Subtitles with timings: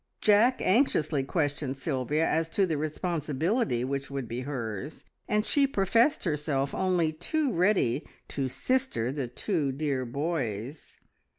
[0.19, 6.23] Jack anxiously questioned Sylvia as to the responsibility which would be hers, and she professed
[6.23, 10.97] herself only too ready to sister the two dear boys.